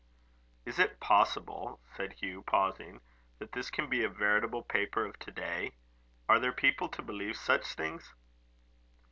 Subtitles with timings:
[0.65, 3.01] "Is it possible," said Hugh, pausing,
[3.37, 5.73] "that this can be a veritable paper of to day?
[6.27, 8.11] Are there people to believe such things?"